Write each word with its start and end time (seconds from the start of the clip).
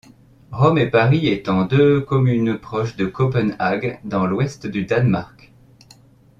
Rome 0.51 0.79
et 0.79 0.89
Paris 0.89 1.27
étant 1.27 1.63
deux 1.65 2.01
communes 2.01 2.57
proche 2.57 2.95
de 2.95 3.05
Copenhague 3.05 3.99
dans 4.03 4.25
l’ouest 4.25 4.65
du 4.65 4.83
Danemark. 4.87 5.53